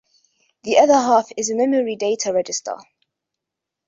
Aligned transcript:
The 0.63 0.79
other 0.79 0.95
half 0.95 1.31
is 1.37 1.51
a 1.51 1.55
memory 1.55 1.95
data 1.95 2.33
register. 2.33 2.75